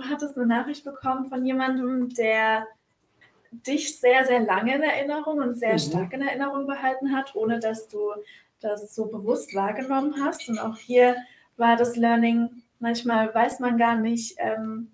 Hattest 0.00 0.36
eine 0.36 0.46
Nachricht 0.46 0.84
bekommen 0.84 1.28
von 1.28 1.44
jemandem, 1.44 2.08
der 2.14 2.66
dich 3.50 3.98
sehr, 3.98 4.24
sehr 4.24 4.40
lange 4.40 4.76
in 4.76 4.82
Erinnerung 4.82 5.38
und 5.38 5.58
sehr 5.58 5.74
mhm. 5.74 5.78
stark 5.78 6.12
in 6.12 6.22
Erinnerung 6.22 6.66
behalten 6.66 7.14
hat, 7.14 7.34
ohne 7.34 7.58
dass 7.58 7.88
du 7.88 8.12
das 8.60 8.94
so 8.94 9.06
bewusst 9.06 9.54
wahrgenommen 9.54 10.14
hast. 10.22 10.48
Und 10.48 10.58
auch 10.58 10.76
hier 10.76 11.16
war 11.56 11.76
das 11.76 11.96
Learning, 11.96 12.62
manchmal 12.78 13.34
weiß 13.34 13.60
man 13.60 13.76
gar 13.76 13.96
nicht, 13.96 14.36
ähm, 14.38 14.91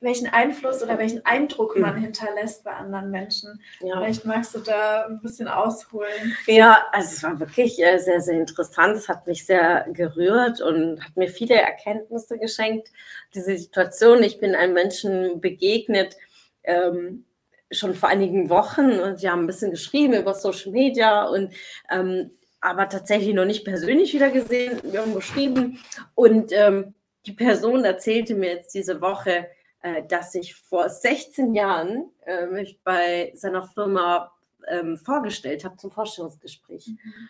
welchen 0.00 0.28
Einfluss 0.28 0.82
oder 0.82 0.98
welchen 0.98 1.24
Eindruck 1.26 1.78
man 1.78 1.96
mhm. 1.96 2.02
hinterlässt 2.04 2.64
bei 2.64 2.72
anderen 2.72 3.10
Menschen. 3.10 3.60
Ja. 3.80 3.98
Vielleicht 3.98 4.24
magst 4.24 4.54
du 4.54 4.60
da 4.60 5.06
ein 5.06 5.20
bisschen 5.20 5.46
ausholen. 5.46 6.36
Ja, 6.46 6.86
also 6.92 7.10
es 7.12 7.22
war 7.22 7.38
wirklich 7.38 7.82
äh, 7.82 7.98
sehr, 7.98 8.20
sehr 8.20 8.38
interessant. 8.38 8.96
Es 8.96 9.08
hat 9.08 9.26
mich 9.26 9.44
sehr 9.44 9.86
gerührt 9.92 10.62
und 10.62 11.04
hat 11.04 11.16
mir 11.16 11.28
viele 11.28 11.54
Erkenntnisse 11.54 12.38
geschenkt. 12.38 12.88
Diese 13.34 13.56
Situation, 13.56 14.22
ich 14.22 14.40
bin 14.40 14.54
einem 14.54 14.72
Menschen 14.72 15.40
begegnet, 15.40 16.16
ähm, 16.64 17.26
schon 17.70 17.94
vor 17.94 18.08
einigen 18.08 18.48
Wochen 18.48 18.98
und 18.98 19.22
wir 19.22 19.30
haben 19.30 19.44
ein 19.44 19.46
bisschen 19.46 19.70
geschrieben 19.70 20.14
über 20.14 20.34
Social 20.34 20.72
Media 20.72 21.24
und 21.24 21.52
ähm, 21.90 22.30
aber 22.60 22.88
tatsächlich 22.88 23.34
noch 23.34 23.44
nicht 23.44 23.64
persönlich 23.64 24.12
wieder 24.12 24.30
gesehen. 24.30 24.80
Wir 24.82 25.00
haben 25.00 25.14
geschrieben 25.14 25.78
und 26.14 26.52
ähm, 26.52 26.94
die 27.26 27.32
Person 27.32 27.84
erzählte 27.84 28.34
mir 28.34 28.50
jetzt 28.54 28.74
diese 28.74 29.00
Woche, 29.00 29.46
dass 30.08 30.34
ich 30.34 30.54
vor 30.54 30.88
16 30.88 31.54
Jahren 31.54 32.10
äh, 32.26 32.46
mich 32.46 32.80
bei 32.84 33.32
seiner 33.34 33.62
Firma 33.62 34.32
ähm, 34.68 34.96
vorgestellt 34.98 35.64
habe 35.64 35.76
zum 35.76 35.90
Vorstellungsgespräch. 35.90 36.88
Mhm. 36.88 37.28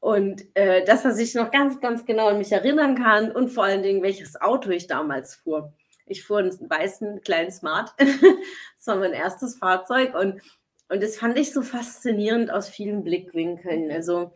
Und 0.00 0.44
äh, 0.54 0.84
dass 0.84 1.04
er 1.04 1.12
sich 1.12 1.34
noch 1.34 1.52
ganz, 1.52 1.80
ganz 1.80 2.04
genau 2.04 2.28
an 2.28 2.38
mich 2.38 2.50
erinnern 2.50 2.96
kann 2.96 3.30
und 3.30 3.50
vor 3.50 3.64
allen 3.64 3.84
Dingen, 3.84 4.02
welches 4.02 4.40
Auto 4.40 4.70
ich 4.70 4.88
damals 4.88 5.36
fuhr. 5.36 5.72
Ich 6.06 6.24
fuhr 6.24 6.38
einen 6.38 6.50
weißen 6.50 7.20
kleinen 7.22 7.52
Smart. 7.52 7.94
das 7.98 8.86
war 8.86 8.96
mein 8.96 9.12
erstes 9.12 9.56
Fahrzeug 9.56 10.14
und, 10.16 10.42
und 10.88 11.02
das 11.02 11.16
fand 11.16 11.38
ich 11.38 11.52
so 11.52 11.62
faszinierend 11.62 12.50
aus 12.50 12.68
vielen 12.68 13.04
Blickwinkeln. 13.04 13.92
Also, 13.92 14.32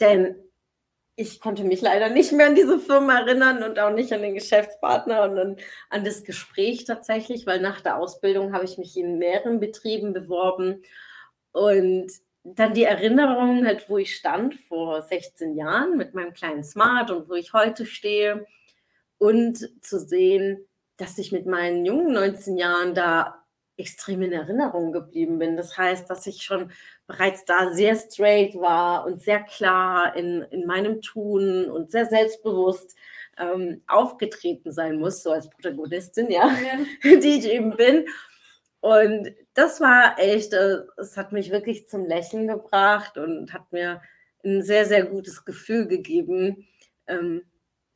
denn 0.00 0.34
ich 1.16 1.40
konnte 1.40 1.64
mich 1.64 1.80
leider 1.80 2.10
nicht 2.10 2.32
mehr 2.32 2.46
an 2.46 2.54
diese 2.54 2.78
Firma 2.78 3.20
erinnern 3.20 3.62
und 3.62 3.78
auch 3.78 3.90
nicht 3.90 4.12
an 4.12 4.20
den 4.20 4.34
Geschäftspartner 4.34 5.22
und 5.22 5.38
an, 5.38 5.56
an 5.88 6.04
das 6.04 6.24
Gespräch 6.24 6.84
tatsächlich, 6.84 7.46
weil 7.46 7.60
nach 7.60 7.80
der 7.80 7.96
Ausbildung 7.96 8.52
habe 8.52 8.66
ich 8.66 8.76
mich 8.76 8.96
in 8.98 9.18
mehreren 9.18 9.58
Betrieben 9.58 10.12
beworben. 10.12 10.82
Und 11.52 12.12
dann 12.44 12.74
die 12.74 12.84
Erinnerung 12.84 13.66
halt, 13.66 13.88
wo 13.88 13.96
ich 13.96 14.14
stand 14.14 14.56
vor 14.68 15.00
16 15.02 15.56
Jahren 15.56 15.96
mit 15.96 16.14
meinem 16.14 16.34
kleinen 16.34 16.62
Smart 16.62 17.10
und 17.10 17.30
wo 17.30 17.34
ich 17.34 17.54
heute 17.54 17.86
stehe. 17.86 18.46
Und 19.16 19.70
zu 19.82 19.98
sehen, 19.98 20.66
dass 20.98 21.16
ich 21.16 21.32
mit 21.32 21.46
meinen 21.46 21.86
jungen 21.86 22.12
19 22.12 22.58
Jahren 22.58 22.94
da 22.94 23.45
extrem 23.76 24.22
in 24.22 24.32
Erinnerung 24.32 24.92
geblieben 24.92 25.38
bin. 25.38 25.56
Das 25.56 25.76
heißt, 25.76 26.08
dass 26.08 26.26
ich 26.26 26.42
schon 26.42 26.70
bereits 27.06 27.44
da 27.44 27.72
sehr 27.72 27.94
straight 27.96 28.54
war 28.54 29.06
und 29.06 29.20
sehr 29.20 29.40
klar 29.42 30.16
in, 30.16 30.42
in 30.50 30.66
meinem 30.66 31.02
Tun 31.02 31.70
und 31.70 31.90
sehr 31.90 32.06
selbstbewusst 32.06 32.96
ähm, 33.38 33.82
aufgetreten 33.86 34.72
sein 34.72 34.98
muss, 34.98 35.22
so 35.22 35.30
als 35.30 35.50
Protagonistin, 35.50 36.30
ja, 36.30 36.48
ja. 36.48 37.18
die 37.20 37.38
ich 37.38 37.46
eben 37.50 37.76
bin. 37.76 38.06
Und 38.80 39.34
das 39.54 39.80
war 39.80 40.18
echt, 40.18 40.52
äh, 40.52 40.78
es 40.96 41.16
hat 41.16 41.32
mich 41.32 41.50
wirklich 41.50 41.88
zum 41.88 42.06
Lächeln 42.06 42.46
gebracht 42.46 43.18
und 43.18 43.52
hat 43.52 43.72
mir 43.72 44.00
ein 44.44 44.62
sehr, 44.62 44.86
sehr 44.86 45.04
gutes 45.04 45.44
Gefühl 45.44 45.86
gegeben 45.86 46.66
ähm, 47.06 47.42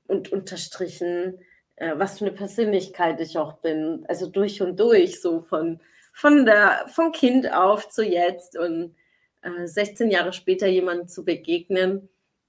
und 0.06 0.32
unterstrichen, 0.32 1.38
äh, 1.80 1.98
was 1.98 2.18
für 2.18 2.26
eine 2.26 2.34
Persönlichkeit 2.34 3.20
ich 3.20 3.38
auch 3.38 3.54
bin. 3.54 4.04
Also 4.06 4.26
durch 4.26 4.62
und 4.62 4.78
durch, 4.78 5.20
so 5.20 5.40
von, 5.40 5.80
von, 6.12 6.44
der, 6.44 6.86
von 6.88 7.10
Kind 7.10 7.52
auf 7.52 7.88
zu 7.88 8.04
jetzt 8.04 8.56
und 8.56 8.94
äh, 9.42 9.66
16 9.66 10.10
Jahre 10.10 10.32
später 10.32 10.66
jemanden 10.66 11.08
zu 11.08 11.24
begegnen, 11.24 12.08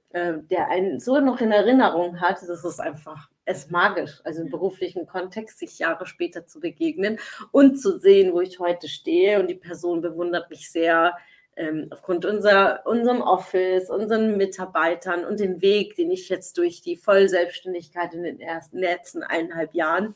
äh, 0.10 0.34
der 0.50 0.68
einen 0.70 1.00
so 1.00 1.20
noch 1.22 1.40
in 1.40 1.52
Erinnerung 1.52 2.20
hat, 2.20 2.42
das 2.42 2.66
ist 2.66 2.80
einfach 2.80 3.30
es 3.46 3.70
magisch, 3.70 4.22
also 4.24 4.42
im 4.42 4.52
beruflichen 4.52 5.08
Kontext, 5.08 5.60
sich 5.60 5.80
Jahre 5.80 6.06
später 6.06 6.46
zu 6.46 6.60
begegnen 6.60 7.18
und 7.52 7.78
zu 7.78 8.00
sehen, 8.00 8.34
wo 8.34 8.42
ich 8.42 8.60
heute 8.60 8.88
stehe. 8.88 9.40
Und 9.40 9.48
die 9.48 9.56
Person 9.56 10.02
bewundert 10.02 10.50
mich 10.50 10.70
sehr 10.70 11.18
ähm, 11.56 11.88
aufgrund 11.92 12.26
unserer, 12.26 12.82
unserem 12.86 13.22
Office, 13.22 13.90
unseren 13.90 14.38
Mitarbeitern 14.38 15.26
und 15.26 15.40
den 15.40 15.62
Weg, 15.62 15.96
den 15.96 16.12
ich 16.12 16.30
jetzt 16.30 16.58
durch 16.58 16.82
die 16.82 16.96
Vollselbstständigkeit 16.96 18.14
in 18.14 18.24
den 18.24 18.40
ersten 18.40 18.80
letzten 18.80 19.24
eineinhalb 19.24 19.74
Jahren 19.74 20.16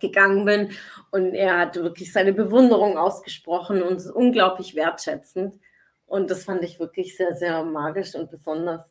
gegangen 0.00 0.44
bin. 0.44 0.70
Und 1.10 1.34
er 1.34 1.58
hat 1.58 1.76
wirklich 1.76 2.12
seine 2.12 2.32
Bewunderung 2.32 2.98
ausgesprochen 2.98 3.82
und 3.82 3.96
ist 3.96 4.10
unglaublich 4.10 4.74
wertschätzend. 4.74 5.60
Und 6.06 6.30
das 6.30 6.44
fand 6.44 6.64
ich 6.64 6.80
wirklich 6.80 7.16
sehr, 7.16 7.34
sehr 7.34 7.62
magisch 7.62 8.14
und 8.16 8.30
besonders. 8.30 8.90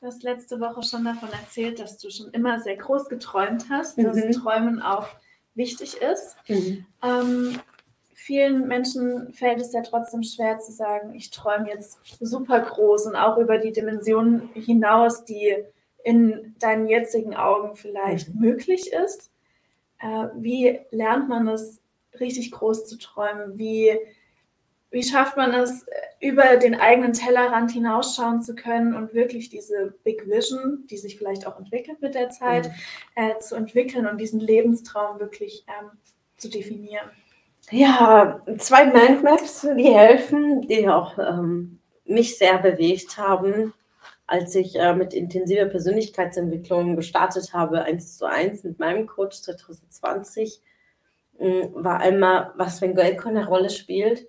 Du 0.00 0.06
hast 0.06 0.22
letzte 0.24 0.60
Woche 0.60 0.82
schon 0.82 1.04
davon 1.04 1.30
erzählt, 1.30 1.78
dass 1.78 1.98
du 1.98 2.10
schon 2.10 2.30
immer 2.32 2.60
sehr 2.60 2.76
groß 2.76 3.08
geträumt 3.08 3.66
hast, 3.70 3.96
dass 3.98 4.16
mhm. 4.16 4.32
Träumen 4.32 4.82
auch 4.82 5.08
wichtig 5.54 5.96
ist. 6.02 6.36
Mhm. 6.48 6.86
Ähm, 7.02 7.60
vielen 8.26 8.66
Menschen 8.66 9.32
fällt 9.32 9.60
es 9.60 9.72
ja 9.72 9.82
trotzdem 9.82 10.24
schwer 10.24 10.58
zu 10.58 10.72
sagen, 10.72 11.14
ich 11.14 11.30
träume 11.30 11.68
jetzt 11.68 12.00
super 12.18 12.60
groß 12.60 13.06
und 13.06 13.14
auch 13.14 13.38
über 13.38 13.58
die 13.58 13.70
Dimensionen 13.70 14.50
hinaus, 14.52 15.24
die 15.24 15.54
in 16.02 16.56
deinen 16.58 16.88
jetzigen 16.88 17.36
Augen 17.36 17.76
vielleicht 17.76 18.34
mhm. 18.34 18.40
möglich 18.40 18.92
ist. 18.92 19.30
Äh, 20.00 20.26
wie 20.34 20.80
lernt 20.90 21.28
man 21.28 21.46
es, 21.46 21.80
richtig 22.18 22.50
groß 22.50 22.86
zu 22.86 22.98
träumen? 22.98 23.58
Wie, 23.58 23.96
wie 24.90 25.04
schafft 25.04 25.36
man 25.36 25.54
es, 25.54 25.86
über 26.20 26.56
den 26.56 26.74
eigenen 26.74 27.12
Tellerrand 27.12 27.70
hinausschauen 27.70 28.42
zu 28.42 28.56
können 28.56 28.94
und 28.94 29.14
wirklich 29.14 29.50
diese 29.50 29.94
Big 30.02 30.26
Vision, 30.26 30.84
die 30.90 30.96
sich 30.96 31.16
vielleicht 31.16 31.46
auch 31.46 31.60
entwickelt 31.60 32.02
mit 32.02 32.16
der 32.16 32.30
Zeit, 32.30 32.68
mhm. 32.68 32.72
äh, 33.22 33.38
zu 33.38 33.54
entwickeln 33.54 34.08
und 34.08 34.20
diesen 34.20 34.40
Lebenstraum 34.40 35.20
wirklich 35.20 35.64
ähm, 35.68 35.90
zu 36.36 36.48
definieren? 36.48 37.08
Ja, 37.70 38.40
zwei 38.58 38.86
Mindmaps, 38.86 39.62
die 39.76 39.92
helfen, 39.92 40.62
die 40.68 40.88
auch 40.88 41.18
ähm, 41.18 41.80
mich 42.04 42.38
sehr 42.38 42.58
bewegt 42.58 43.18
haben, 43.18 43.72
als 44.26 44.54
ich 44.54 44.76
äh, 44.76 44.94
mit 44.94 45.12
intensiver 45.12 45.66
Persönlichkeitsentwicklung 45.66 46.94
gestartet 46.94 47.52
habe, 47.54 47.82
eins 47.82 48.18
zu 48.18 48.26
eins 48.26 48.62
mit 48.62 48.78
meinem 48.78 49.06
Coach 49.08 49.42
2020, 49.42 50.60
äh, 51.38 51.68
war 51.72 51.98
einmal, 52.00 52.52
was, 52.56 52.80
wenn 52.82 52.94
Geld 52.94 53.18
keine 53.18 53.48
Rolle 53.48 53.70
spielt. 53.70 54.28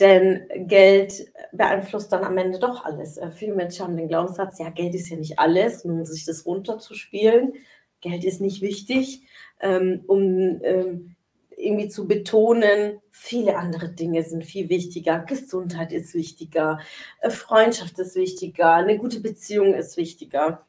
Denn 0.00 0.48
Geld 0.66 1.30
beeinflusst 1.52 2.10
dann 2.12 2.24
am 2.24 2.38
Ende 2.38 2.58
doch 2.58 2.84
alles. 2.84 3.18
Äh, 3.18 3.30
viele 3.30 3.54
Menschen 3.54 3.84
haben 3.84 3.96
den 3.96 4.08
Glaubenssatz, 4.08 4.58
ja, 4.58 4.70
Geld 4.70 4.94
ist 4.94 5.10
ja 5.10 5.16
nicht 5.16 5.38
alles, 5.38 5.84
um 5.84 6.04
sich 6.06 6.24
das 6.24 6.46
runterzuspielen. 6.46 7.52
Geld 8.00 8.24
ist 8.24 8.40
nicht 8.40 8.62
wichtig, 8.62 9.22
ähm, 9.60 10.02
um 10.06 10.60
ähm, 10.62 11.16
irgendwie 11.56 11.88
zu 11.88 12.06
betonen, 12.06 13.00
viele 13.10 13.56
andere 13.56 13.88
Dinge 13.88 14.22
sind 14.22 14.44
viel 14.44 14.68
wichtiger. 14.68 15.20
Gesundheit 15.20 15.92
ist 15.92 16.14
wichtiger, 16.14 16.80
äh, 17.20 17.30
Freundschaft 17.30 17.98
ist 17.98 18.16
wichtiger, 18.16 18.74
eine 18.74 18.98
gute 18.98 19.20
Beziehung 19.20 19.74
ist 19.74 19.96
wichtiger. 19.96 20.66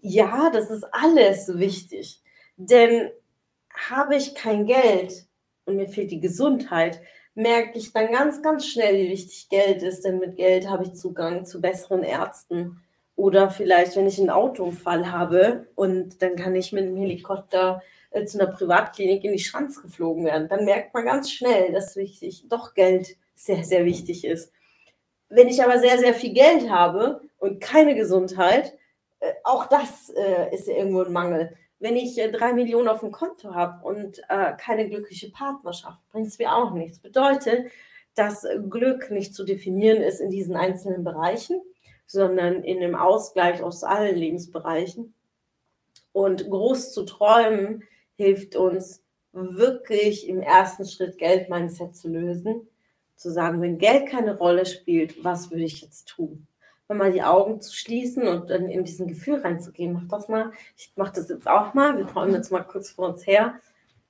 Ja, 0.00 0.50
das 0.50 0.70
ist 0.70 0.84
alles 0.92 1.58
wichtig. 1.58 2.22
Denn 2.56 3.10
habe 3.74 4.16
ich 4.16 4.34
kein 4.34 4.66
Geld 4.66 5.26
und 5.64 5.76
mir 5.76 5.88
fehlt 5.88 6.10
die 6.10 6.20
Gesundheit, 6.20 7.00
merke 7.34 7.78
ich 7.78 7.92
dann 7.92 8.12
ganz, 8.12 8.42
ganz 8.42 8.66
schnell, 8.66 8.96
wie 8.96 9.10
wichtig 9.10 9.48
Geld 9.48 9.82
ist. 9.82 10.04
Denn 10.04 10.18
mit 10.18 10.36
Geld 10.36 10.68
habe 10.68 10.84
ich 10.84 10.94
Zugang 10.94 11.44
zu 11.44 11.60
besseren 11.60 12.02
Ärzten. 12.02 12.82
Oder 13.16 13.50
vielleicht, 13.50 13.96
wenn 13.96 14.06
ich 14.06 14.18
einen 14.18 14.30
Autounfall 14.30 15.12
habe 15.12 15.66
und 15.74 16.22
dann 16.22 16.36
kann 16.36 16.54
ich 16.54 16.72
mit 16.72 16.84
dem 16.84 16.96
Helikopter 16.96 17.82
äh, 18.10 18.24
zu 18.24 18.40
einer 18.40 18.50
Privatklinik 18.50 19.24
in 19.24 19.32
die 19.32 19.38
Schanz 19.38 19.80
geflogen 19.80 20.24
werden, 20.24 20.48
dann 20.48 20.64
merkt 20.64 20.94
man 20.94 21.04
ganz 21.04 21.30
schnell, 21.30 21.72
dass 21.72 21.96
wichtig, 21.96 22.44
doch 22.48 22.74
Geld 22.74 23.16
sehr, 23.34 23.64
sehr 23.64 23.84
wichtig 23.84 24.24
ist. 24.24 24.52
Wenn 25.28 25.48
ich 25.48 25.62
aber 25.62 25.78
sehr, 25.78 25.98
sehr 25.98 26.14
viel 26.14 26.32
Geld 26.32 26.68
habe 26.70 27.20
und 27.38 27.60
keine 27.60 27.94
Gesundheit, 27.94 28.76
äh, 29.20 29.32
auch 29.44 29.66
das 29.66 30.10
äh, 30.10 30.54
ist 30.54 30.68
irgendwo 30.68 31.02
ein 31.02 31.12
Mangel. 31.12 31.56
wenn 31.78 31.96
ich 31.96 32.18
äh, 32.18 32.30
drei 32.30 32.52
Millionen 32.52 32.88
auf 32.88 33.00
dem 33.00 33.12
Konto 33.12 33.54
habe 33.54 33.84
und 33.86 34.18
äh, 34.28 34.52
keine 34.58 34.88
glückliche 34.88 35.30
Partnerschaft, 35.30 35.98
bringt 36.10 36.26
es 36.26 36.38
mir 36.38 36.54
auch 36.54 36.72
nichts. 36.72 36.98
Bedeutet, 36.98 37.70
dass 38.14 38.46
Glück 38.68 39.10
nicht 39.10 39.34
zu 39.34 39.44
definieren 39.44 40.02
ist 40.02 40.20
in 40.20 40.30
diesen 40.30 40.56
einzelnen 40.56 41.04
Bereichen, 41.04 41.62
sondern 42.06 42.64
in 42.64 42.80
dem 42.80 42.94
Ausgleich 42.94 43.62
aus 43.62 43.84
allen 43.84 44.16
Lebensbereichen. 44.16 45.14
Und 46.12 46.50
groß 46.50 46.92
zu 46.92 47.04
träumen 47.04 47.84
hilft 48.20 48.54
uns 48.54 49.02
wirklich 49.32 50.28
im 50.28 50.42
ersten 50.42 50.84
Schritt 50.84 51.16
Geld-Mindset 51.16 51.96
zu 51.96 52.08
lösen, 52.08 52.68
zu 53.16 53.30
sagen, 53.30 53.62
wenn 53.62 53.78
Geld 53.78 54.08
keine 54.08 54.36
Rolle 54.36 54.66
spielt, 54.66 55.24
was 55.24 55.50
würde 55.50 55.64
ich 55.64 55.80
jetzt 55.80 56.06
tun? 56.06 56.46
mal 56.88 57.12
die 57.12 57.22
Augen 57.22 57.60
zu 57.60 57.72
schließen 57.72 58.26
und 58.26 58.50
dann 58.50 58.68
in 58.68 58.82
diesen 58.82 59.06
Gefühl 59.06 59.36
reinzugehen. 59.36 59.92
Mach 59.92 60.08
das 60.08 60.26
mal. 60.28 60.50
Ich 60.76 60.92
mache 60.96 61.12
das 61.14 61.28
jetzt 61.28 61.46
auch 61.46 61.72
mal. 61.72 61.96
Wir 61.96 62.04
träumen 62.04 62.34
jetzt 62.34 62.50
mal 62.50 62.64
kurz 62.64 62.90
vor 62.90 63.10
uns 63.10 63.24
her. 63.28 63.60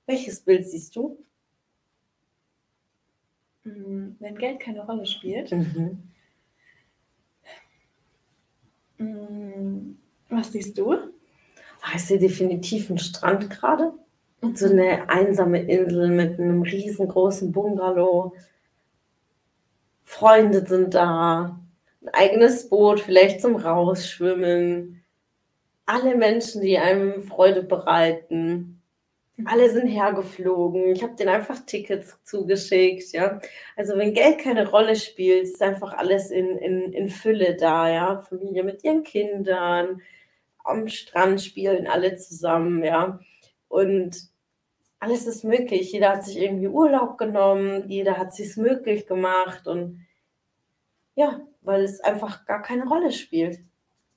Welches 0.06 0.40
Bild 0.40 0.66
siehst 0.66 0.96
du? 0.96 1.22
Mm, 3.64 4.12
wenn 4.18 4.38
Geld 4.38 4.60
keine 4.60 4.86
Rolle 4.86 5.04
spielt. 5.04 5.52
Mhm. 5.52 6.10
Mm, 8.96 9.98
was 10.30 10.50
siehst 10.50 10.78
du? 10.78 10.96
Ah, 11.82 11.92
ich 11.96 12.04
sehe 12.04 12.18
definitiv 12.18 12.88
einen 12.88 12.98
Strand 12.98 13.50
gerade. 13.50 13.92
Und 14.40 14.58
so 14.58 14.66
eine 14.70 15.08
einsame 15.10 15.62
Insel 15.62 16.08
mit 16.08 16.38
einem 16.38 16.62
riesengroßen 16.62 17.52
Bungalow. 17.52 18.32
Freunde 20.04 20.66
sind 20.66 20.94
da 20.94 21.60
ein 22.02 22.08
eigenes 22.08 22.68
Boot, 22.68 23.00
vielleicht 23.00 23.40
zum 23.42 23.56
Rausschwimmen. 23.56 25.04
Alle 25.86 26.16
Menschen, 26.16 26.62
die 26.62 26.78
einem 26.78 27.22
Freude 27.22 27.62
bereiten. 27.62 28.80
Alle 29.44 29.70
sind 29.70 29.86
hergeflogen. 29.86 30.92
Ich 30.92 31.02
habe 31.02 31.16
denen 31.16 31.30
einfach 31.30 31.60
Tickets 31.66 32.18
zugeschickt, 32.24 33.12
ja. 33.12 33.40
Also 33.76 33.96
wenn 33.96 34.14
Geld 34.14 34.38
keine 34.38 34.68
Rolle 34.68 34.96
spielt, 34.96 35.44
ist 35.44 35.62
einfach 35.62 35.94
alles 35.94 36.30
in, 36.30 36.56
in, 36.58 36.92
in 36.92 37.08
Fülle 37.08 37.56
da, 37.56 37.88
ja. 37.88 38.20
Familie 38.22 38.64
mit 38.64 38.84
ihren 38.84 39.02
Kindern, 39.02 40.02
am 40.64 40.88
Strand 40.88 41.42
spielen 41.42 41.86
alle 41.86 42.16
zusammen, 42.16 42.82
ja. 42.84 43.20
Und 43.68 44.30
alles 44.98 45.26
ist 45.26 45.44
möglich. 45.44 45.92
Jeder 45.92 46.10
hat 46.10 46.24
sich 46.24 46.38
irgendwie 46.38 46.68
Urlaub 46.68 47.18
genommen, 47.18 47.88
jeder 47.88 48.18
hat 48.18 48.34
sich 48.34 48.56
möglich 48.56 49.06
gemacht 49.06 49.66
und 49.66 50.06
ja, 51.14 51.40
weil 51.62 51.82
es 51.82 52.00
einfach 52.00 52.44
gar 52.46 52.62
keine 52.62 52.86
Rolle 52.86 53.10
spielt. 53.10 53.58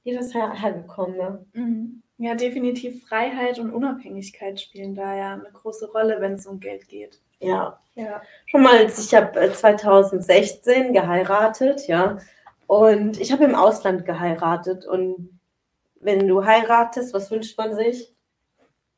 Jeder 0.03 0.19
ist 0.19 0.33
her 0.33 0.53
hergekommen. 0.53 1.17
Ne? 1.17 1.45
Mhm. 1.53 2.03
Ja, 2.17 2.35
definitiv 2.35 3.05
Freiheit 3.07 3.59
und 3.59 3.71
Unabhängigkeit 3.71 4.59
spielen 4.59 4.95
da 4.95 5.15
ja 5.15 5.33
eine 5.33 5.49
große 5.51 5.91
Rolle, 5.91 6.21
wenn 6.21 6.33
es 6.33 6.45
um 6.45 6.59
Geld 6.59 6.87
geht. 6.87 7.19
Ja. 7.39 7.79
ja. 7.95 8.21
Schon 8.45 8.63
mal, 8.63 8.85
ich 8.85 9.13
habe 9.13 9.51
2016 9.51 10.93
geheiratet, 10.93 11.87
ja. 11.87 12.17
Und 12.67 13.19
ich 13.19 13.31
habe 13.31 13.43
im 13.43 13.55
Ausland 13.55 14.05
geheiratet. 14.05 14.85
Und 14.85 15.39
wenn 16.03 16.27
du 16.27 16.45
heiratest, 16.45 17.13
was 17.13 17.31
wünscht 17.31 17.57
man 17.57 17.75
sich? 17.75 18.13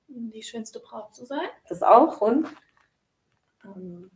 Die 0.07 0.43
schönste 0.43 0.79
Braut 0.79 1.13
zu 1.13 1.25
sein. 1.25 1.47
Das 1.67 1.83
auch. 1.83 2.21
Und? 2.21 2.47
Ähm, 3.63 4.11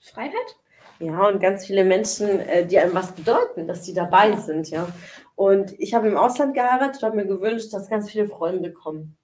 Freiheit? 0.00 0.56
Ja, 0.98 1.28
und 1.28 1.40
ganz 1.40 1.66
viele 1.66 1.84
Menschen, 1.84 2.40
äh, 2.40 2.66
die 2.66 2.78
einem 2.78 2.94
was 2.94 3.12
bedeuten, 3.12 3.66
dass 3.66 3.82
die 3.82 3.92
dabei 3.92 4.36
sind, 4.36 4.70
ja. 4.70 4.88
Und 5.34 5.78
ich 5.78 5.92
habe 5.92 6.08
im 6.08 6.16
Ausland 6.16 6.54
geheiratet, 6.54 7.02
habe 7.02 7.16
mir 7.16 7.26
gewünscht, 7.26 7.72
dass 7.72 7.90
ganz 7.90 8.10
viele 8.10 8.26
Freunde 8.26 8.72
kommen. 8.72 9.18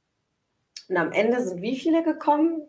Und 0.88 0.96
am 0.98 1.12
Ende 1.12 1.42
sind 1.42 1.62
wie 1.62 1.78
viele 1.78 2.02
gekommen? 2.02 2.68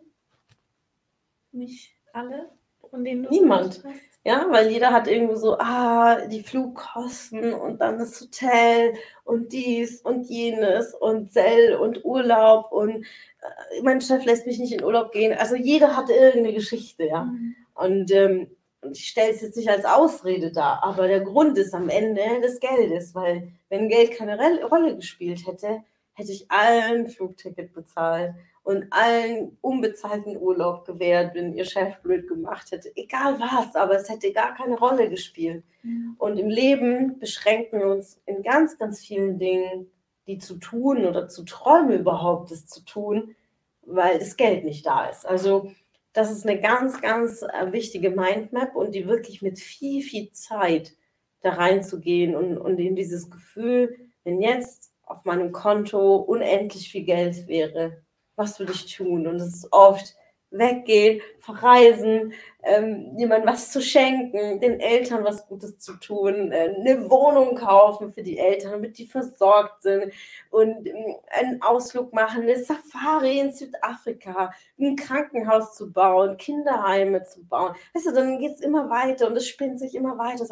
Nicht 1.52 1.94
alle, 2.12 2.50
von 2.94 3.04
denen 3.04 3.24
du 3.24 3.30
Niemand. 3.30 3.82
Ja, 4.22 4.46
weil 4.50 4.70
jeder 4.70 4.92
hat 4.92 5.06
irgendwie 5.08 5.36
so, 5.36 5.58
ah, 5.58 6.26
die 6.26 6.42
Flugkosten 6.42 7.52
und 7.52 7.80
dann 7.80 7.98
das 7.98 8.18
Hotel 8.20 8.94
und 9.24 9.52
dies 9.52 10.00
und 10.00 10.30
jenes 10.30 10.94
und 10.94 11.30
Zell 11.30 11.74
und 11.74 12.04
Urlaub 12.04 12.72
und 12.72 13.04
äh, 13.04 13.82
mein 13.82 14.00
Chef 14.00 14.24
lässt 14.24 14.46
mich 14.46 14.58
nicht 14.58 14.72
in 14.72 14.84
Urlaub 14.84 15.12
gehen. 15.12 15.36
Also 15.36 15.56
jeder 15.56 15.96
hatte 15.96 16.14
irgendeine 16.14 16.54
Geschichte, 16.54 17.04
ja. 17.04 17.24
Mhm. 17.24 17.56
Und 17.74 18.10
ähm, 18.12 18.46
ich 18.92 19.08
stelle 19.08 19.32
es 19.32 19.42
jetzt 19.42 19.56
nicht 19.56 19.68
als 19.68 19.84
Ausrede 19.84 20.52
dar, 20.52 20.82
aber 20.84 21.08
der 21.08 21.20
Grund 21.20 21.58
ist 21.58 21.74
am 21.74 21.88
Ende 21.88 22.22
des 22.40 22.60
Geldes, 22.60 23.14
weil 23.14 23.52
wenn 23.68 23.88
Geld 23.88 24.12
keine 24.12 24.38
Rolle 24.38 24.96
gespielt 24.96 25.46
hätte, 25.46 25.82
hätte 26.14 26.32
ich 26.32 26.50
allen 26.50 27.08
Flugticket 27.08 27.74
bezahlt 27.74 28.34
und 28.64 28.86
allen 28.90 29.56
unbezahlten 29.60 30.38
Urlaub 30.38 30.86
gewährt, 30.86 31.34
wenn 31.34 31.52
ihr 31.52 31.66
Chef 31.66 31.98
blöd 31.98 32.26
gemacht 32.26 32.70
hätte. 32.72 32.90
Egal 32.96 33.38
was, 33.38 33.76
aber 33.76 33.96
es 33.96 34.08
hätte 34.08 34.32
gar 34.32 34.54
keine 34.54 34.78
Rolle 34.78 35.10
gespielt. 35.10 35.62
Mhm. 35.82 36.16
Und 36.18 36.38
im 36.38 36.48
Leben 36.48 37.18
beschränken 37.18 37.78
wir 37.78 37.88
uns 37.88 38.20
in 38.24 38.42
ganz, 38.42 38.78
ganz 38.78 39.00
vielen 39.00 39.38
Dingen, 39.38 39.90
die 40.26 40.38
zu 40.38 40.56
tun 40.56 41.04
oder 41.04 41.28
zu 41.28 41.44
träumen 41.44 42.00
überhaupt, 42.00 42.50
das 42.50 42.66
zu 42.66 42.82
tun, 42.84 43.36
weil 43.82 44.18
das 44.18 44.36
Geld 44.36 44.64
nicht 44.64 44.86
da 44.86 45.10
ist. 45.10 45.26
Also 45.26 45.70
das 46.14 46.30
ist 46.30 46.46
eine 46.46 46.58
ganz, 46.58 47.02
ganz 47.02 47.42
äh, 47.42 47.70
wichtige 47.70 48.10
Mindmap 48.10 48.74
und 48.74 48.94
die 48.94 49.06
wirklich 49.06 49.42
mit 49.42 49.58
viel, 49.58 50.02
viel 50.02 50.32
Zeit 50.32 50.96
da 51.42 51.50
reinzugehen 51.50 52.34
und, 52.34 52.56
und 52.56 52.78
in 52.78 52.96
dieses 52.96 53.30
Gefühl, 53.30 53.94
wenn 54.22 54.40
jetzt 54.40 54.90
auf 55.02 55.26
meinem 55.26 55.52
Konto 55.52 56.16
unendlich 56.16 56.90
viel 56.90 57.04
Geld 57.04 57.46
wäre, 57.46 58.03
was 58.36 58.58
würde 58.58 58.72
ich 58.72 58.96
tun? 58.96 59.26
Und 59.26 59.36
es 59.36 59.54
ist 59.54 59.72
oft 59.72 60.14
weggehen, 60.54 61.20
verreisen, 61.40 62.32
ähm, 62.62 63.12
jemandem 63.18 63.48
was 63.48 63.70
zu 63.70 63.82
schenken, 63.82 64.60
den 64.60 64.80
Eltern 64.80 65.24
was 65.24 65.46
Gutes 65.46 65.78
zu 65.78 65.94
tun, 65.94 66.52
äh, 66.52 66.74
eine 66.78 67.10
Wohnung 67.10 67.56
kaufen 67.56 68.12
für 68.12 68.22
die 68.22 68.38
Eltern, 68.38 68.72
damit 68.72 68.96
die 68.96 69.06
versorgt 69.06 69.82
sind 69.82 70.12
und 70.50 70.86
äh, 70.86 70.94
einen 71.30 71.60
Ausflug 71.60 72.12
machen, 72.14 72.42
eine 72.42 72.62
Safari 72.62 73.40
in 73.40 73.52
Südafrika, 73.52 74.52
ein 74.78 74.96
Krankenhaus 74.96 75.74
zu 75.74 75.92
bauen, 75.92 76.36
Kinderheime 76.36 77.24
zu 77.24 77.44
bauen. 77.44 77.74
Weißt 77.92 78.06
du, 78.06 78.12
dann 78.12 78.38
geht 78.38 78.54
es 78.54 78.60
immer 78.60 78.88
weiter 78.88 79.26
und 79.26 79.36
es 79.36 79.48
spinnt 79.48 79.78
sich 79.78 79.94
immer 79.94 80.16
weiter. 80.16 80.44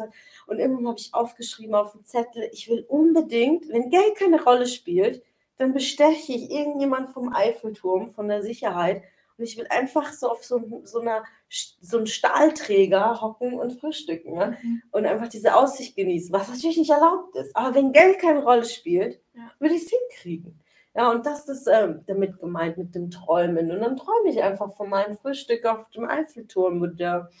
Und 0.47 0.59
irgendwann 0.59 0.89
habe 0.89 0.99
ich 0.99 1.13
aufgeschrieben 1.13 1.75
auf 1.75 1.93
dem 1.93 2.05
Zettel, 2.05 2.49
ich 2.51 2.69
will 2.69 2.85
unbedingt, 2.87 3.69
wenn 3.69 3.89
Geld 3.89 4.15
keine 4.17 4.43
Rolle 4.43 4.67
spielt, 4.67 5.23
dann 5.57 5.73
besteche 5.73 6.33
ich 6.33 6.51
irgendjemand 6.51 7.09
vom 7.09 7.33
Eiffelturm, 7.33 8.11
von 8.11 8.27
der 8.27 8.41
Sicherheit 8.41 9.03
und 9.37 9.45
ich 9.45 9.57
will 9.57 9.67
einfach 9.69 10.13
so 10.13 10.29
auf 10.29 10.43
so, 10.43 10.81
so, 10.83 10.99
einer, 10.99 11.23
so 11.49 11.97
einen 11.97 12.07
Stahlträger 12.07 13.21
hocken 13.21 13.59
und 13.59 13.79
frühstücken 13.79 14.35
ne? 14.35 14.57
Mhm. 14.61 14.83
und 14.91 15.05
einfach 15.05 15.27
diese 15.27 15.55
Aussicht 15.55 15.95
genießen, 15.95 16.31
was 16.31 16.49
natürlich 16.49 16.77
nicht 16.77 16.91
erlaubt 16.91 17.35
ist. 17.35 17.55
Aber 17.55 17.73
wenn 17.73 17.91
Geld 17.91 18.19
keine 18.19 18.43
Rolle 18.43 18.65
spielt, 18.65 19.19
ja. 19.33 19.51
würde 19.59 19.75
ich 19.75 19.83
es 19.83 19.89
hinkriegen. 19.89 20.59
Ja, 20.95 21.09
und 21.09 21.25
das 21.25 21.49
ist 21.49 21.67
ähm, 21.67 22.03
damit 22.05 22.39
gemeint 22.39 22.77
mit 22.77 22.93
dem 22.93 23.09
Träumen. 23.09 23.71
Und 23.71 23.81
dann 23.81 23.97
träume 23.97 24.29
ich 24.29 24.43
einfach 24.43 24.75
von 24.75 24.89
meinem 24.89 25.17
Frühstück 25.17 25.65
auf 25.65 25.89
dem 25.89 26.07
Eiffelturm, 26.07 26.79
mit 26.79 26.99
der, 26.99 27.31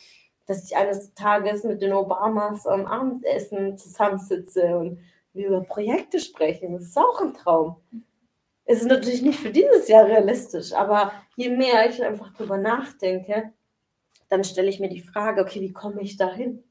dass 0.47 0.63
ich 0.63 0.75
eines 0.75 1.13
Tages 1.13 1.63
mit 1.63 1.83
den 1.83 1.93
Obamas 1.93 2.65
am 2.65 2.87
Abendessen 2.87 3.77
zusammensitze 3.77 4.75
und 4.77 4.99
wir 5.33 5.47
über 5.47 5.61
Projekte 5.61 6.19
sprechen. 6.19 6.73
Das 6.73 6.83
ist 6.83 6.97
auch 6.97 7.21
ein 7.21 7.33
Traum. 7.33 7.77
Es 8.65 8.81
ist 8.81 8.87
natürlich 8.87 9.21
nicht 9.21 9.39
für 9.39 9.51
dieses 9.51 9.87
Jahr 9.87 10.05
realistisch, 10.05 10.73
aber 10.73 11.11
je 11.35 11.49
mehr 11.49 11.89
ich 11.89 12.03
einfach 12.03 12.33
drüber 12.33 12.57
nachdenke, 12.57 13.51
dann 14.29 14.43
stelle 14.43 14.69
ich 14.69 14.79
mir 14.79 14.89
die 14.89 15.01
Frage, 15.01 15.41
okay, 15.41 15.59
wie 15.61 15.73
komme 15.73 16.01
ich 16.01 16.17
da 16.17 16.31
hin? 16.31 16.63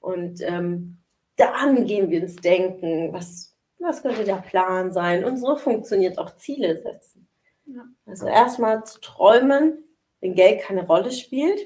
Und 0.00 0.40
ähm, 0.42 0.98
dann 1.36 1.84
gehen 1.84 2.10
wir 2.10 2.22
ins 2.22 2.36
Denken, 2.36 3.12
was, 3.12 3.54
was 3.78 4.02
könnte 4.02 4.24
der 4.24 4.36
Plan 4.36 4.92
sein? 4.92 5.24
Und 5.24 5.36
so 5.36 5.56
funktioniert 5.56 6.18
auch 6.18 6.34
Ziele 6.36 6.80
setzen. 6.80 7.28
Ja. 7.66 7.84
Also 8.06 8.26
erstmal 8.26 8.84
zu 8.84 9.00
träumen, 9.00 9.84
wenn 10.20 10.34
Geld 10.34 10.62
keine 10.62 10.86
Rolle 10.86 11.12
spielt. 11.12 11.60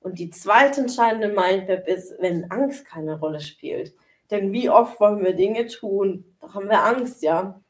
Und 0.00 0.18
die 0.18 0.30
zweite 0.30 0.82
entscheidende 0.82 1.28
Mindmap 1.28 1.86
ist, 1.88 2.14
wenn 2.18 2.50
Angst 2.50 2.84
keine 2.84 3.18
Rolle 3.18 3.40
spielt. 3.40 3.94
Denn 4.30 4.52
wie 4.52 4.70
oft 4.70 5.00
wollen 5.00 5.24
wir 5.24 5.34
Dinge 5.34 5.66
tun? 5.66 6.36
Da 6.40 6.54
haben 6.54 6.68
wir 6.68 6.84
Angst, 6.84 7.22
ja 7.22 7.60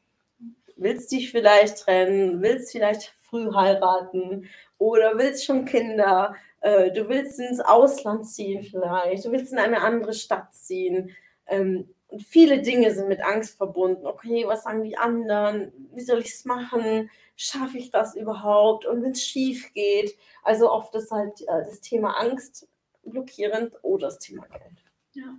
willst 0.77 1.11
dich 1.11 1.31
vielleicht 1.31 1.79
trennen, 1.79 2.41
willst 2.41 2.71
vielleicht 2.71 3.13
früh 3.21 3.51
heiraten 3.53 4.47
oder 4.77 5.17
willst 5.17 5.45
schon 5.45 5.65
Kinder, 5.65 6.35
äh, 6.61 6.91
du 6.91 7.09
willst 7.09 7.39
ins 7.39 7.59
Ausland 7.59 8.27
ziehen 8.27 8.63
vielleicht, 8.63 9.25
du 9.25 9.31
willst 9.31 9.51
in 9.51 9.59
eine 9.59 9.81
andere 9.81 10.13
Stadt 10.13 10.53
ziehen. 10.53 11.15
Ähm, 11.47 11.89
und 12.09 12.23
viele 12.23 12.61
Dinge 12.61 12.93
sind 12.93 13.09
mit 13.09 13.21
Angst 13.21 13.57
verbunden. 13.57 14.05
Okay, 14.05 14.45
was 14.47 14.63
sagen 14.63 14.83
die 14.83 14.97
anderen? 14.97 15.73
Wie 15.93 16.01
soll 16.01 16.19
ich 16.19 16.29
es 16.29 16.45
machen? 16.45 17.09
Schaffe 17.35 17.77
ich 17.77 17.91
das 17.91 18.15
überhaupt? 18.15 18.85
Und 18.85 19.03
wenn 19.03 19.11
es 19.11 19.25
schief 19.25 19.73
geht, 19.73 20.15
also 20.41 20.71
oft 20.71 20.95
ist 20.95 21.11
halt 21.11 21.41
äh, 21.41 21.65
das 21.65 21.81
Thema 21.81 22.11
Angst 22.17 22.69
blockierend 23.03 23.73
oder 23.81 24.07
das 24.07 24.19
Thema 24.19 24.45
Geld. 24.47 24.83
Ja, 25.13 25.37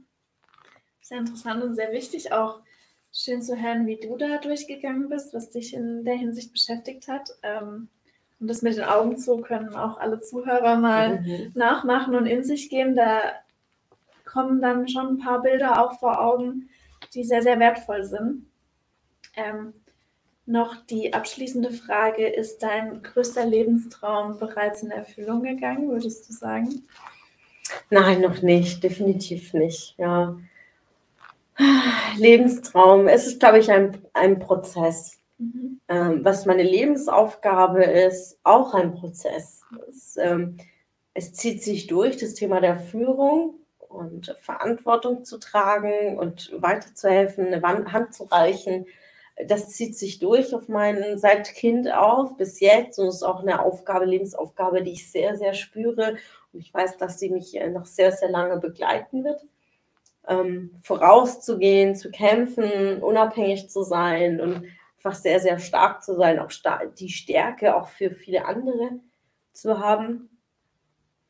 sehr 1.08 1.18
interessant 1.18 1.62
und 1.64 1.74
sehr 1.74 1.92
wichtig 1.92 2.32
auch 2.32 2.60
schön 3.12 3.40
zu 3.40 3.60
hören, 3.60 3.86
wie 3.86 3.96
du 3.96 4.16
da 4.16 4.36
durchgegangen 4.38 5.08
bist, 5.08 5.32
was 5.32 5.50
dich 5.50 5.72
in 5.72 6.04
der 6.04 6.14
Hinsicht 6.14 6.52
beschäftigt 6.52 7.08
hat. 7.08 7.30
Ähm, 7.42 7.88
und 8.40 8.48
das 8.48 8.62
mit 8.62 8.76
den 8.76 8.84
Augen 8.84 9.16
zu 9.16 9.38
können 9.38 9.74
auch 9.74 9.98
alle 9.98 10.20
Zuhörer 10.20 10.76
mal 10.76 11.20
mhm. 11.20 11.52
nachmachen 11.54 12.14
und 12.14 12.26
in 12.26 12.44
sich 12.44 12.68
gehen. 12.68 12.94
Da 12.94 13.20
kommen 14.24 14.60
dann 14.60 14.86
schon 14.86 15.14
ein 15.14 15.18
paar 15.18 15.42
Bilder 15.42 15.82
auch 15.82 15.98
vor 15.98 16.20
Augen, 16.20 16.68
die 17.14 17.24
sehr, 17.24 17.42
sehr 17.42 17.58
wertvoll 17.58 18.04
sind. 18.04 18.46
Ähm, 19.34 19.72
noch 20.44 20.76
die 20.86 21.14
abschließende 21.14 21.70
Frage: 21.70 22.28
Ist 22.28 22.62
dein 22.62 23.02
größter 23.02 23.46
Lebenstraum 23.46 24.38
bereits 24.38 24.82
in 24.82 24.90
Erfüllung 24.90 25.42
gegangen, 25.42 25.88
würdest 25.88 26.28
du 26.28 26.34
sagen? 26.34 26.86
Nein, 27.90 28.20
noch 28.20 28.40
nicht, 28.42 28.84
definitiv 28.84 29.52
nicht. 29.54 29.94
Ja. 29.98 30.36
Lebenstraum, 32.16 33.08
es 33.08 33.26
ist, 33.26 33.40
glaube 33.40 33.58
ich, 33.58 33.70
ein, 33.70 33.98
ein 34.12 34.38
Prozess. 34.38 35.18
Mhm. 35.38 35.80
Ähm, 35.88 36.24
was 36.24 36.46
meine 36.46 36.62
Lebensaufgabe 36.62 37.84
ist, 37.84 38.38
auch 38.42 38.74
ein 38.74 38.94
Prozess. 38.94 39.62
Es, 39.88 40.16
ähm, 40.16 40.56
es 41.14 41.32
zieht 41.32 41.62
sich 41.62 41.86
durch, 41.86 42.16
das 42.16 42.34
Thema 42.34 42.60
der 42.60 42.76
Führung 42.76 43.54
und 43.78 44.36
Verantwortung 44.40 45.24
zu 45.24 45.38
tragen 45.38 46.18
und 46.18 46.52
weiterzuhelfen, 46.56 47.52
eine 47.52 47.92
Hand 47.92 48.14
zu 48.14 48.24
reichen. 48.24 48.86
Das 49.46 49.70
zieht 49.70 49.96
sich 49.96 50.18
durch 50.18 50.54
auf 50.54 50.68
meinen 50.68 51.18
seit 51.18 51.54
Kind 51.54 51.92
auf 51.92 52.36
bis 52.36 52.60
jetzt 52.60 52.98
und 52.98 53.08
ist 53.08 53.22
auch 53.22 53.40
eine 53.40 53.62
Aufgabe, 53.62 54.04
Lebensaufgabe, 54.04 54.82
die 54.82 54.92
ich 54.92 55.10
sehr, 55.10 55.36
sehr 55.36 55.54
spüre. 55.54 56.16
Und 56.52 56.60
ich 56.60 56.74
weiß, 56.74 56.96
dass 56.96 57.18
sie 57.18 57.30
mich 57.30 57.58
noch 57.70 57.86
sehr, 57.86 58.12
sehr 58.12 58.30
lange 58.30 58.58
begleiten 58.58 59.24
wird. 59.24 59.44
Ähm, 60.26 60.78
vorauszugehen, 60.82 61.94
zu 61.94 62.10
kämpfen, 62.10 63.02
unabhängig 63.02 63.70
zu 63.70 63.82
sein 63.82 64.40
und 64.40 64.64
einfach 64.96 65.14
sehr, 65.14 65.40
sehr 65.40 65.58
stark 65.58 66.02
zu 66.02 66.16
sein, 66.16 66.38
auch 66.38 66.50
die 66.98 67.08
Stärke 67.08 67.74
auch 67.76 67.88
für 67.88 68.10
viele 68.10 68.44
andere 68.44 69.00
zu 69.52 69.78
haben. 69.78 70.28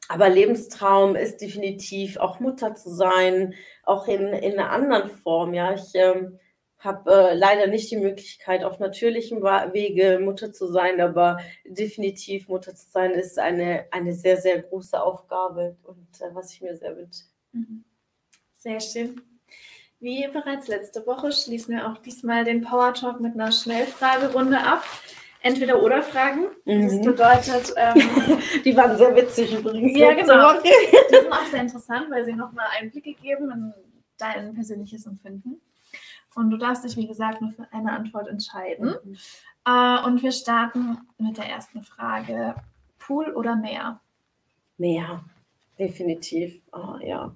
Aber 0.08 0.30
Lebenstraum 0.30 1.16
ist 1.16 1.42
definitiv 1.42 2.16
auch 2.16 2.40
Mutter 2.40 2.74
zu 2.74 2.90
sein, 2.90 3.54
auch 3.84 4.08
in, 4.08 4.28
in 4.28 4.58
einer 4.58 4.70
anderen 4.70 5.10
Form. 5.10 5.52
Ja, 5.52 5.74
ich 5.74 5.90
ähm, 5.94 6.38
habe 6.78 7.12
äh, 7.12 7.34
leider 7.34 7.66
nicht 7.66 7.90
die 7.90 7.96
Möglichkeit, 7.96 8.64
auf 8.64 8.78
natürlichem 8.78 9.42
Wege 9.42 10.18
Mutter 10.18 10.52
zu 10.52 10.66
sein, 10.66 11.00
aber 11.00 11.38
definitiv 11.66 12.48
Mutter 12.48 12.74
zu 12.74 12.88
sein 12.88 13.10
ist 13.10 13.38
eine, 13.38 13.86
eine 13.90 14.14
sehr, 14.14 14.38
sehr 14.38 14.62
große 14.62 15.00
Aufgabe 15.00 15.76
und 15.82 16.08
äh, 16.20 16.34
was 16.34 16.52
ich 16.52 16.62
mir 16.62 16.76
sehr 16.76 16.96
wünsche. 16.96 17.24
Mhm. 17.52 17.84
Sehr 18.58 18.80
schön. 18.80 19.22
Wie 20.00 20.26
bereits 20.28 20.66
letzte 20.66 21.06
Woche 21.06 21.30
schließen 21.32 21.76
wir 21.76 21.88
auch 21.88 21.98
diesmal 21.98 22.44
den 22.44 22.62
Power 22.62 22.92
Talk 22.92 23.20
mit 23.20 23.34
einer 23.34 23.52
Schnellfragerunde 23.52 24.58
ab. 24.58 24.84
Entweder 25.40 25.80
oder 25.80 26.02
Fragen. 26.02 26.46
Mhm. 26.64 26.82
Das 26.82 27.00
bedeutet. 27.00 27.74
Ähm, 27.76 28.40
die 28.64 28.76
waren 28.76 28.98
sehr 28.98 29.14
witzig 29.14 29.56
übrigens. 29.56 29.96
Ja, 29.96 30.12
genau. 30.12 30.54
Woche. 30.54 30.62
Die 30.64 31.14
sind 31.14 31.32
auch 31.32 31.46
sehr 31.46 31.60
interessant, 31.60 32.10
weil 32.10 32.24
sie 32.24 32.32
nochmal 32.32 32.66
Einblicke 32.76 33.14
geben 33.14 33.50
in 33.52 33.74
dein 34.18 34.54
persönliches 34.54 35.06
Empfinden. 35.06 35.60
Und 36.34 36.50
du 36.50 36.56
darfst 36.56 36.84
dich, 36.84 36.96
wie 36.96 37.06
gesagt, 37.06 37.40
nur 37.40 37.52
für 37.52 37.68
eine 37.72 37.92
Antwort 37.92 38.26
entscheiden. 38.26 38.96
Mhm. 39.04 39.16
Äh, 39.64 40.04
und 40.04 40.22
wir 40.22 40.32
starten 40.32 40.98
mit 41.18 41.38
der 41.38 41.46
ersten 41.46 41.84
Frage: 41.84 42.56
Pool 42.98 43.30
oder 43.34 43.54
Meer? 43.54 44.00
Meer, 44.76 45.24
definitiv. 45.78 46.60
Oh, 46.72 46.96
ja. 47.00 47.32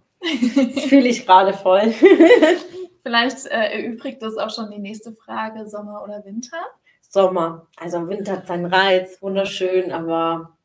Fühle 0.89 1.09
ich 1.09 1.27
gerade 1.27 1.53
voll. 1.53 1.93
Vielleicht 3.03 3.47
äh, 3.47 3.83
erübrigt 3.83 4.23
das 4.23 4.37
auch 4.37 4.51
schon 4.51 4.71
die 4.71 4.79
nächste 4.79 5.13
Frage: 5.13 5.69
Sommer 5.69 6.03
oder 6.05 6.25
Winter? 6.25 6.59
Sommer. 7.01 7.67
Also 7.77 8.09
Winter 8.09 8.33
hat 8.33 8.47
seinen 8.47 8.67
Reiz, 8.67 9.21
wunderschön, 9.21 9.93
aber 9.93 10.57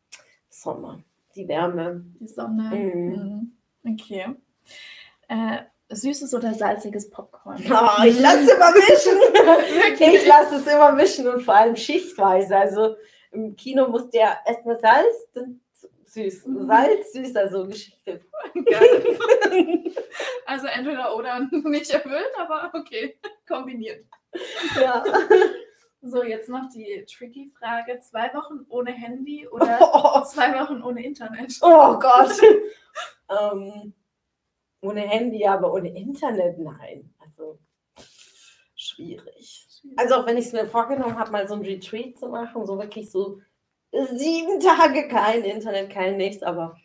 Sommer, 0.49 1.03
die 1.35 1.47
Wärme. 1.47 2.05
Die 2.19 2.27
Sonne. 2.27 2.63
Mhm. 2.73 3.51
mhm. 3.83 3.93
Okay. 3.93 4.27
Äh, 5.27 5.59
süßes 5.89 6.33
oder 6.33 6.53
salziges 6.53 7.09
Popcorn? 7.09 7.57
Oh, 7.57 8.03
ich 8.05 8.19
lasse 8.19 8.43
es 8.43 8.49
immer 8.49 8.71
mischen. 8.71 9.99
ich 10.15 10.27
lasse 10.27 10.55
es 10.55 10.67
immer 10.67 10.91
mischen 10.91 11.27
und 11.27 11.41
vor 11.41 11.55
allem 11.55 11.75
schichtweise. 11.75 12.55
Also 12.55 12.95
im 13.31 13.55
Kino 13.55 13.87
muss 13.87 14.09
der 14.09 14.37
erstmal 14.45 14.79
Salz, 14.79 15.31
dann 15.33 15.61
süß. 16.13 16.45
Mhm. 16.45 16.67
Salz, 16.67 17.13
süß, 17.13 17.35
also 17.35 17.67
Geschichte. 17.67 18.21
also 20.45 20.67
entweder 20.67 21.15
oder 21.15 21.39
nicht 21.51 21.91
erfüllt, 21.91 22.31
aber 22.37 22.71
okay, 22.73 23.17
kombiniert. 23.47 24.05
Ja. 24.75 25.03
So, 26.01 26.23
jetzt 26.23 26.47
noch 26.47 26.69
die 26.69 27.05
tricky 27.05 27.51
Frage. 27.57 27.99
Zwei 27.99 28.33
Wochen 28.33 28.65
ohne 28.69 28.91
Handy 28.91 29.47
oder 29.47 29.79
oh. 29.81 30.23
zwei 30.23 30.53
Wochen 30.59 30.81
ohne 30.81 31.03
Internet? 31.03 31.57
Oh 31.61 31.97
Gott. 31.99 32.39
ähm, 33.29 33.93
ohne 34.81 35.01
Handy, 35.01 35.45
aber 35.45 35.73
ohne 35.73 35.89
Internet, 35.89 36.59
nein. 36.59 37.13
Also 37.19 37.59
schwierig. 38.75 39.67
Also 39.95 40.15
auch 40.15 40.25
wenn 40.27 40.37
ich 40.37 40.45
es 40.45 40.53
mir 40.53 40.65
vorgenommen 40.65 41.17
habe, 41.17 41.31
mal 41.31 41.47
so 41.47 41.55
ein 41.55 41.61
Retreat 41.61 42.17
zu 42.17 42.27
machen, 42.29 42.65
so 42.65 42.77
wirklich 42.77 43.11
so 43.11 43.41
sieben 43.91 44.59
Tage 44.59 45.07
kein 45.07 45.43
Internet, 45.43 45.89
kein 45.89 46.17
nichts, 46.17 46.43
aber 46.43 46.77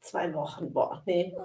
zwei 0.00 0.32
Wochen, 0.34 0.72
boah, 0.72 1.02
nee. 1.06 1.36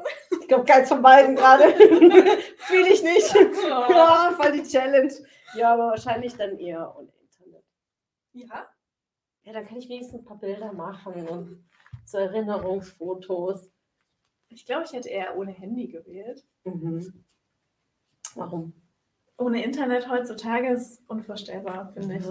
Ich 0.42 0.48
glaube, 0.48 0.66
keins 0.66 0.90
von 0.90 1.02
beiden 1.02 1.36
gerade. 1.36 1.64
Fühle 2.58 2.90
ich 2.90 3.04
nicht. 3.04 3.34
Ja, 3.90 4.36
voll 4.40 4.52
die 4.54 4.64
Challenge. 4.64 5.14
Ja, 5.56 5.74
aber 5.74 5.88
wahrscheinlich 5.90 6.36
dann 6.36 6.58
eher 6.58 6.96
ohne 6.98 7.12
Internet. 7.22 7.64
Ja? 8.34 8.68
Ja, 9.44 9.54
dann 9.54 9.66
kann 9.66 9.78
ich 9.78 9.90
wenigstens 9.90 10.22
ein 10.22 10.26
paar 10.26 10.40
Bilder 10.40 10.74
machen 10.74 11.28
und 11.28 11.66
so 12.06 12.18
Erinnerungsfotos. 12.18 13.70
Ich 14.50 14.66
glaube, 14.66 14.84
ich 14.86 14.94
hätte 14.94 15.10
eher 15.10 15.38
ohne 15.38 15.52
Handy 15.52 15.88
gewählt. 15.88 16.46
Mhm. 16.64 17.26
Warum? 18.36 18.74
Ohne 19.38 19.64
Internet 19.64 20.10
heutzutage 20.10 20.70
ist 20.70 21.02
unvorstellbar, 21.08 21.92
finde 21.94 22.16
ich. 22.18 22.26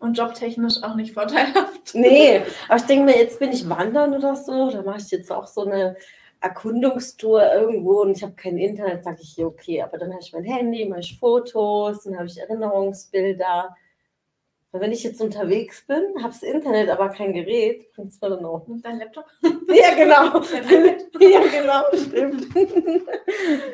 Und 0.00 0.18
jobtechnisch 0.18 0.82
auch 0.82 0.96
nicht 0.96 1.12
vorteilhaft. 1.12 1.70
Nee, 1.94 2.42
aber 2.68 2.76
ich 2.76 2.86
denke 2.86 3.04
mir, 3.04 3.16
jetzt 3.16 3.38
bin 3.38 3.52
ich 3.52 3.68
wandern 3.68 4.14
oder 4.14 4.36
so, 4.36 4.70
da 4.70 4.82
mache 4.82 4.98
ich 4.98 5.10
jetzt 5.10 5.32
auch 5.32 5.46
so 5.46 5.64
eine 5.64 5.96
Erkundungstour 6.40 7.52
irgendwo 7.52 8.02
und 8.02 8.16
ich 8.16 8.22
habe 8.22 8.32
kein 8.34 8.56
Internet, 8.58 9.04
sage 9.04 9.18
ich, 9.20 9.42
okay, 9.44 9.82
aber 9.82 9.98
dann 9.98 10.10
habe 10.10 10.22
ich 10.22 10.32
mein 10.32 10.44
Handy, 10.44 10.86
mache 10.86 11.00
ich 11.00 11.18
Fotos, 11.18 12.04
dann 12.04 12.16
habe 12.16 12.26
ich 12.26 12.38
Erinnerungsbilder. 12.38 13.76
Weil 14.72 14.82
wenn 14.82 14.92
ich 14.92 15.02
jetzt 15.02 15.20
unterwegs 15.20 15.84
bin, 15.84 16.00
habe 16.22 16.32
das 16.32 16.44
Internet, 16.44 16.90
aber 16.90 17.08
kein 17.08 17.32
Gerät, 17.32 17.92
bringt 17.92 18.12
es 18.12 18.20
mir 18.20 18.30
dann 18.30 18.44
auch. 18.44 18.68
Und 18.68 18.84
dein 18.84 18.98
Laptop? 18.98 19.26
Ja, 19.68 19.94
genau. 19.94 20.40
ja, 21.20 21.40
genau, 21.40 21.82
stimmt. 21.94 22.46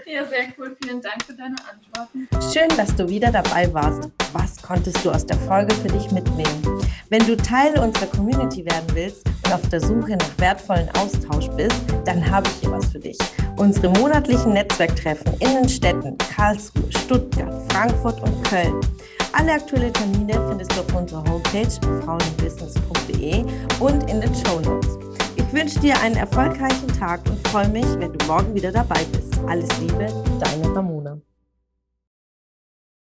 Ja, 0.06 0.24
sehr 0.24 0.46
cool. 0.58 0.76
Vielen 0.82 1.00
Dank 1.00 1.22
für 1.24 1.34
deine 1.34 1.56
Antworten. 1.70 2.28
Schön, 2.52 2.68
dass 2.76 2.94
du 2.96 3.08
wieder 3.08 3.30
dabei 3.30 3.72
warst. 3.74 4.10
Was 4.32 4.62
konntest 4.62 5.04
du 5.04 5.10
aus 5.10 5.26
der 5.26 5.36
Folge 5.36 5.74
für 5.74 5.88
dich 5.88 6.10
mitnehmen? 6.12 6.62
Wenn 7.10 7.26
du 7.26 7.36
Teil 7.36 7.78
unserer 7.78 8.06
Community 8.06 8.64
werden 8.64 8.86
willst 8.94 9.26
und 9.46 9.52
auf 9.52 9.68
der 9.68 9.80
Suche 9.80 10.16
nach 10.16 10.38
wertvollen 10.38 10.88
Austausch 10.98 11.48
bist, 11.56 11.80
dann 12.04 12.28
habe 12.30 12.48
ich 12.48 12.60
hier 12.60 12.72
was 12.72 12.86
für 12.86 12.98
dich. 12.98 13.18
Unsere 13.56 13.88
monatlichen 13.90 14.52
Netzwerktreffen 14.52 15.32
in 15.38 15.54
den 15.54 15.68
Städten 15.68 16.16
Karlsruhe, 16.18 16.90
Stuttgart, 16.90 17.54
Frankfurt 17.72 18.20
und 18.22 18.42
Köln. 18.44 18.80
Alle 19.32 19.52
aktuellen 19.52 19.92
Termine 19.92 20.32
findest 20.48 20.72
du 20.72 20.80
auf 20.80 20.94
unserer 20.94 21.24
Homepage 21.24 21.68
frauenbusiness.de 22.04 23.44
und 23.80 24.10
in 24.10 24.20
den 24.20 24.34
Show 24.34 24.60
Notes. 24.60 24.98
Ich 25.36 25.52
wünsche 25.52 25.78
dir 25.80 25.98
einen 26.00 26.16
erfolgreichen 26.16 26.88
Tag 26.98 27.20
und 27.28 27.46
freue 27.48 27.68
mich, 27.68 27.86
wenn 27.98 28.12
du 28.12 28.26
morgen 28.26 28.54
wieder 28.54 28.72
dabei 28.72 29.04
bist. 29.12 29.38
Alles 29.46 29.68
Liebe, 29.80 30.06
deine 30.40 30.74
Ramona. 30.74 31.18